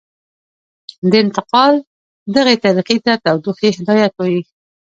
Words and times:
د 1.11 1.13
انتقال 1.23 1.75
دغې 2.35 2.55
طریقې 2.63 2.97
ته 3.05 3.13
تودوخې 3.23 3.69
هدایت 3.77 4.13
وايي. 4.15 4.41